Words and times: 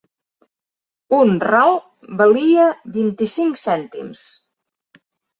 Un 1.17 1.33
ral 1.43 1.75
valia 2.21 2.65
vint-i-cinc 2.95 3.61
cèntims. 3.65 4.23